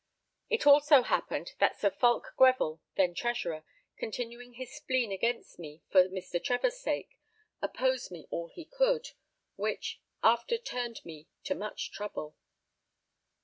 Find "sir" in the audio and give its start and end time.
1.79-1.91